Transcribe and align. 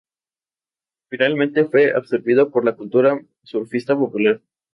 Finalmente, 1.11 1.65
fue 1.65 1.91
absorbido 1.93 2.49
por 2.49 2.65
la 2.65 2.75
cultura 2.75 3.21
surfista 3.43 3.95
popular. 3.95 4.41